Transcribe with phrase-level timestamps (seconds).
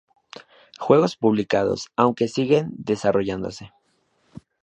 [0.79, 3.71] Juegos publicados, aunque siguen desarrollándose.